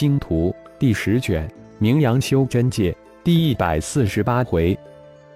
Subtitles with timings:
[0.00, 1.46] 星图》第十卷
[1.78, 2.90] 《名扬修真界》
[3.22, 4.74] 第一百四十八回，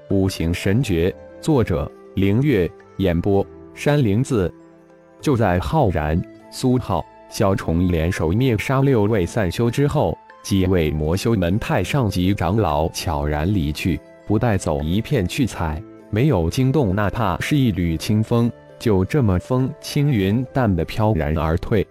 [0.08, 2.66] 五行神诀，作者：凌月，
[2.96, 4.50] 演播：山灵子。
[5.20, 6.18] 就在浩然、
[6.50, 21.86] 苏浩、萧崇联手灭杀六位散修之后，几位魔修门派上级长老悄然离去，不带走一片去彩，没有惊动哪怕是一缕清风，就这么风轻云淡的飘然而退。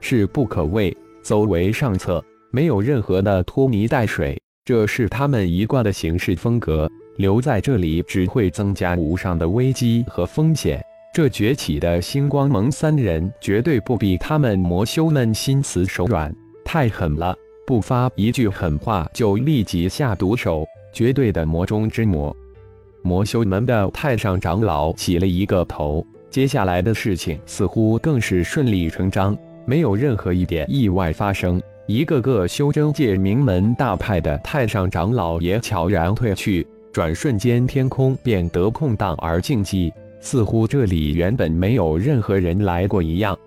[0.00, 0.96] 是不可畏，
[1.30, 2.20] 走为上策，
[2.50, 6.90] 没有任何的拖泥带水，这是他们一贯的行事风格。
[7.18, 10.82] 留在这里只会增加无上的危机和风险。
[11.14, 17.32] 这崛起的星光盟三人绝对不比他们魔修们心慈手软，太狠了，
[17.64, 22.36] 不发一句狠话就立即下毒手，绝对的魔中之魔。
[23.02, 29.38] 魔修门的太上长老起了一个头，接下来的事情似乎更是顺理成章。
[29.70, 43.38] 没有任何一点意外发生，一个个修真界名门大派的太上长老也悄然退去，转瞬间天空变得空荡而静寂，似乎这里原本没有任何人来过一样。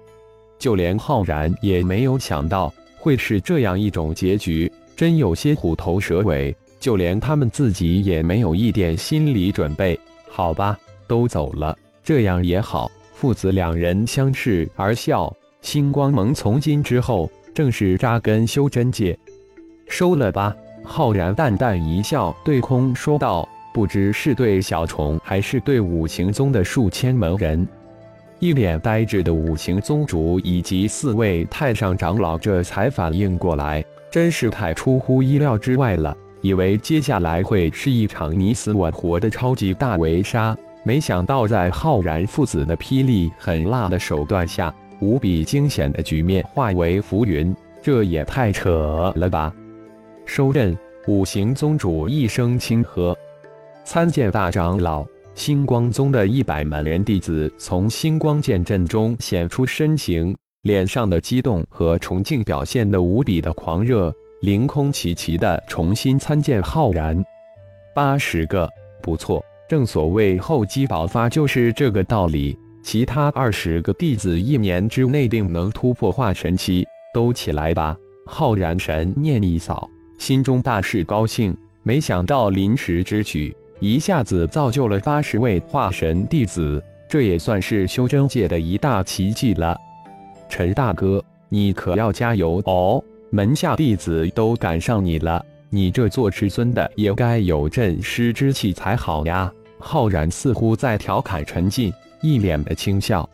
[0.57, 6.55] 就连浩然也没有想到会是这样一种结局，真有些虎头蛇尾。
[6.79, 9.99] 就连他们自己也没有一点心理准备。
[10.29, 12.89] 好吧，都走了，这样也好。
[13.13, 15.29] 父子两人相视而笑。
[15.63, 19.17] 星光盟从今之后正式扎根修真界，
[19.87, 20.53] 收了吧。
[20.83, 27.65] 浩然淡淡一笑，对空说道：“不知是对小虫，还是对五行宗的数千门人？”
[28.39, 36.15] 一脸呆滞的五行宗主以及四位太上长老这才反应过来，真是太出乎意料之外了。
[36.41, 44.71] 以为接下来会是一场你死我活的超级大围杀，没想到在浩然父子的霹雳狠辣的手段下。
[44.99, 49.53] 无比惊险的局面化为浮云，这也太扯了吧！
[50.25, 50.77] 收刃，
[51.07, 53.17] 五行宗主一声轻喝。
[53.83, 55.05] 参见大长老，
[55.35, 67.21] 星光宗的一百门人弟子从星光剑阵中显出身形，脸上的激动和崇敬表现的无比的狂热，凌空齐齐的重新参见浩然。
[67.93, 68.69] 八十个，
[69.01, 72.57] 不错，正所谓厚积薄发，就是这个道理。
[72.83, 77.95] 其他二十个弟子一年之内定能突破化神期，都起来吧！
[78.25, 79.89] 浩然神念一扫，
[80.19, 81.55] 心中大是高兴。
[81.81, 89.77] 没想到临时之举，一下子造就了八十位化神弟子，这也算是修真界的一大奇迹了。
[90.49, 93.01] 陈大哥，你可要加油哦！
[93.29, 99.51] 门下弟子都赶上你了，你这做师尊的也该有阵师之气才好呀！
[99.79, 101.91] 浩然似乎在调侃陈进。
[102.23, 103.29] 一脸的轻笑，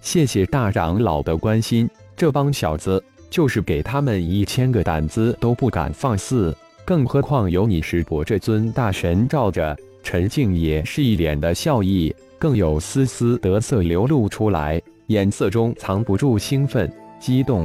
[0.00, 1.88] 谢谢大长老的关心。
[2.16, 6.52] 这帮小子就是给他们一千个胆子都不敢放肆，
[6.84, 9.76] 更何况有你师伯这尊大神罩着。
[10.02, 17.64] 陈静也是一脸的笑意，更有丝丝得色流露出来，眼色中藏不住兴奋、激动。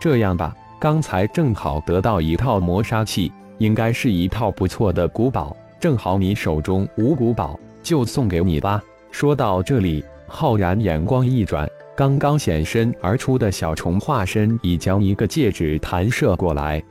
[0.00, 8.80] 这样吧，刚才正好得到一套磨砂器，应该是一套不错的古宝，正好你手中无古宝，就送给你吧。
[9.10, 16.82] 说到这里，浩然眼光一转，刚刚显身而出的小虫化身已将一个戒指弹射过来。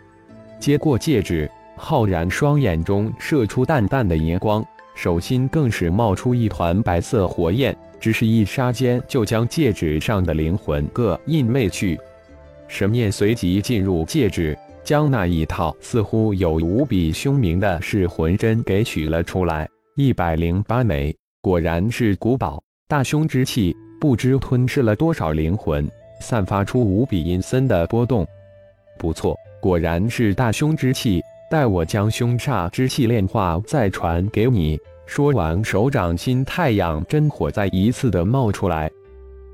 [0.59, 4.63] 接过戒指，浩然双眼中射出淡淡的银光，
[4.93, 11.97] 手心更是冒出一团白色火焰，只是一刹间就将戒指上的灵魂各印魅去。
[12.67, 21.18] 神念随即进入戒指，将那一套似乎有无比凶名的噬魂针给取了出来，一百零八枚。
[21.41, 25.89] 果然是古堡，大凶之气不知吞噬了多少灵魂，
[26.19, 28.27] 散发出无比阴森的波动。
[28.97, 31.21] 不错，果然是大凶之气。
[31.49, 34.77] 待我将凶煞之气炼化，再传给你。
[35.05, 38.91] 说完，手掌心太阳真火再一次的冒出来。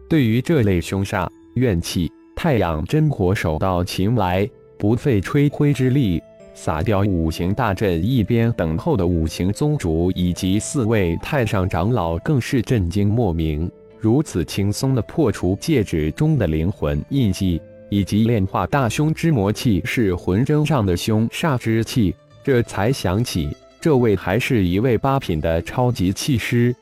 [0.09, 4.49] 对于这类凶煞怨气，太阳真火手到擒来，
[4.79, 6.20] 不费吹灰之力。
[6.55, 13.69] 撒掉五行大阵，一边等候的五行宗主以及四位太上长老更是震惊莫名。
[13.99, 26.73] 如此轻松的破除戒指中的灵魂印记，以及炼化大凶之魔气是魂针上的凶煞之气，这才想起这位还是一位八品的超级气师。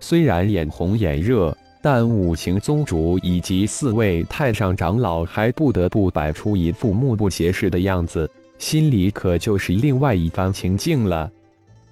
[0.00, 8.28] 虽然眼红眼热，但五行宗主以及四位太上长老还不得不摆出一副目不斜视的样子。
[8.62, 11.28] 心里可就是另外一番情境了。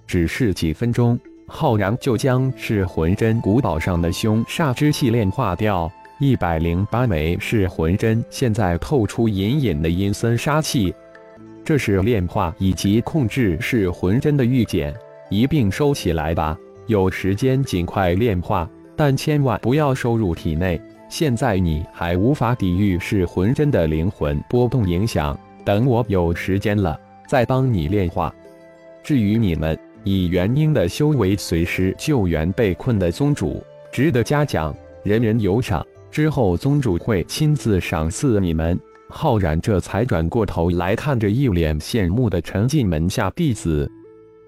[0.07, 1.19] 只是几分钟，
[1.49, 5.91] 浩然就将是魂针古堡上的凶煞之气炼化掉。
[6.21, 10.95] 一百零八枚是魂针，现在透出隐隐的阴森杀气。
[11.65, 14.95] 这是炼化以及控制是魂针的玉简，
[15.29, 16.57] 一并收起来吧。
[16.87, 20.81] 有时间尽快炼化，但千万不要收入体内。
[21.09, 26.99] 现在你还无法抵御是魂针的灵魂波动影响，等我有时间了
[27.29, 28.35] 再帮你炼化。
[29.03, 33.63] 至于你们以元婴的修为随时救援被困的宗主，
[33.93, 35.87] 值得嘉奖，人人有赏。
[36.11, 38.79] 之后，宗主会亲自赏赐你们。
[39.09, 43.91] 浩然这才转过头来看着一脸羡慕的陈进门下弟子，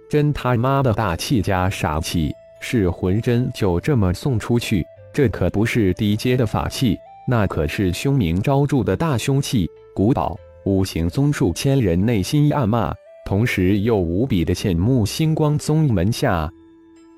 [0.08, 2.32] 真他妈的大气加傻气！
[2.60, 4.86] 是魂针就这么送出去？
[5.12, 10.38] 这可不是低阶的法器，那可是凶名昭著的大凶器、古堡。
[10.64, 12.94] 五行宗数千人内心暗骂，
[13.26, 16.48] 同时又无比的羡慕星光宗门下。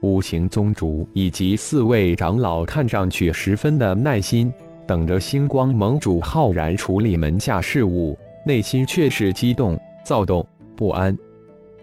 [0.01, 4.51] 五行宗主以及四位长老看上去十分的耐心，
[4.87, 11.17] 等着星光盟主浩然处理门下事务，内心却是激动、躁动、不安。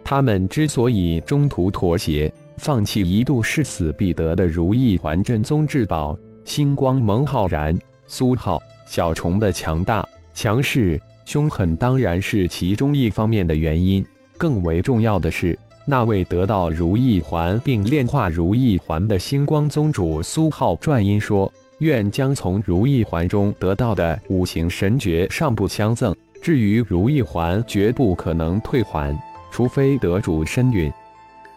[0.04, 14.06] 他们之所以中途妥协，放弃一度誓死必得的如意环镇宗至宝，星光盟浩然、苏浩、小虫的强大、强势、凶狠，当然是其中一方面的原因。
[14.38, 15.58] 更为重要的是。
[15.84, 26.16] 那位得到如意环并炼化如意环的星光宗主苏浩传音说：“愿将从如意环中得到的五行神诀上不相赠。
[26.40, 29.18] 至于如意环，绝不可能退还，
[29.52, 30.92] 除非得主身陨。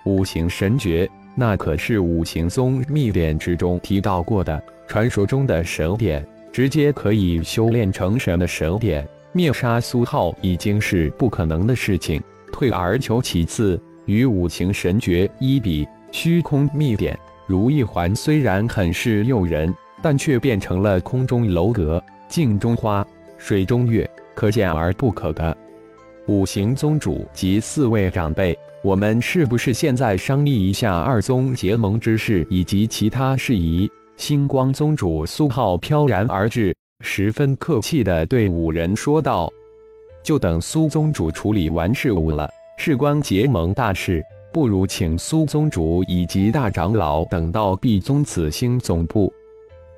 [0.04, 9.06] 五行神诀，那可是五行宗秘典之中提到过的传说中的神典，直接可以修炼成神的神典。
[9.34, 23.02] 灭杀苏浩已经是不可能的事情，退而求其次。”与五行神诀一比，虚空秘典如意环虽然很是诱人，但却变成了空中楼阁、镜中花、
[23.38, 25.56] 水中月，可见而不可得。
[26.26, 33.90] 五行宗主及四位长辈，我们是不是现在商议一下二宗结盟之事以及其他事宜？
[34.18, 39.52] 星光宗主苏浩飘然而至，十分客气地对五人说道
[40.22, 42.48] ：“就等苏宗主处理完事务了。”
[42.78, 49.32] 事关结盟大事，不如请苏宗主以及大长老等到碧宗紫星总部。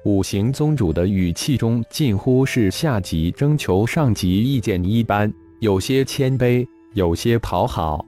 [0.04, 8.04] 五行宗主的语气中近乎是下级征求上级意见一般，有些谦卑，有些讨好。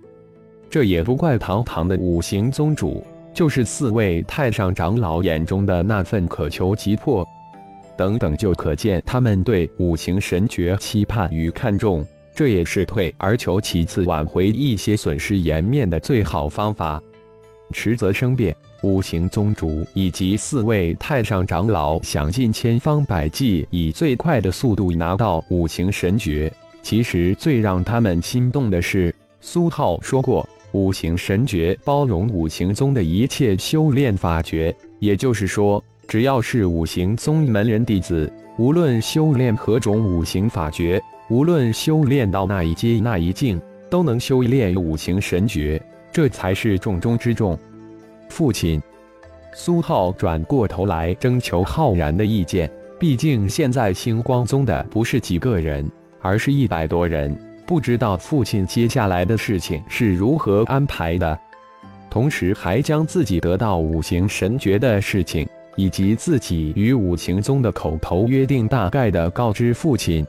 [0.69, 3.03] 这也不怪堂堂的五行宗主，
[3.33, 7.27] 就是四位太上长老眼中的那份渴求急迫，
[7.99, 12.07] 等等，就可见他们对五行神诀期盼与看重。
[12.33, 17.03] 这也是退而求其次，挽回一些损失颜面的最好方法。
[17.73, 26.51] 迟则生变，五行宗主以及四位太上长老想尽千方百计，以最快的速度拿到五行神诀。
[26.81, 40.99] 其实最让他们心动的是，苏浩说过，五行神诀包容五行宗的一切修炼法诀，也就是说，只要是五行宗门人弟子，无论修炼何种五行法诀。
[41.29, 43.61] 无论修炼到那一阶那一境，
[43.91, 45.79] 都能修炼五行神诀，
[46.11, 47.59] 这才是重中之重。
[48.31, 48.81] 父亲
[49.53, 55.87] 苏浩转过头来征求浩然的意见，毕竟现在星光宗的不是几个人，
[56.23, 61.39] 而是一百多人，不知道父亲接下来的事情是如何安排的。
[62.09, 65.47] 同时，还将自己得到五行神诀的事情，
[65.79, 70.27] 以及自己与五行宗的口头约定，大概的告知父亲。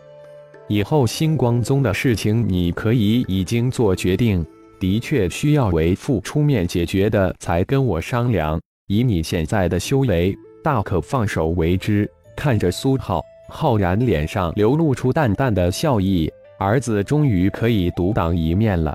[0.68, 4.46] 以后星光宗的事情，你可以已经做决定。
[4.80, 8.62] 的确需要为父出面解决的，才跟我商量。
[8.88, 12.08] 以你现在的修为，大可放手为之。
[12.36, 18.94] 看着苏浩浩然脸上流露出淡淡的笑意，儿子终于可以独当一面了。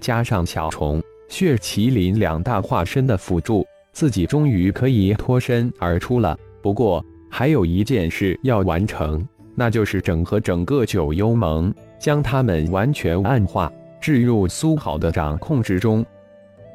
[0.00, 6.38] 加上小虫、血麒麟两大化身的辅助，自己终于可以脱身而出了。
[6.60, 9.26] 不过还有一件事要完成。
[9.54, 13.70] 那就是整合整个九幽盟，将他们完全暗化，
[14.00, 16.02] 置入苏好的掌控之中。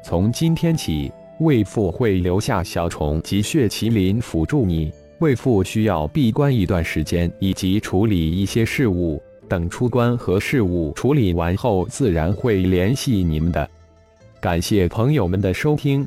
[0.04, 1.10] 从今天起，
[1.40, 4.92] 魏父会留下小虫及血麒麟辅助你。
[5.18, 9.20] 魏父需要闭关一段时间，以及处理一些事务。
[9.48, 13.68] 等出关和事务处理完后，自然会联系你们的。
[14.40, 16.06] 感谢朋友们的收听，